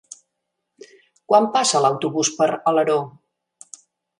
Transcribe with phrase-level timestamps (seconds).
[1.33, 2.99] Quan passa l'autobús per Alaró?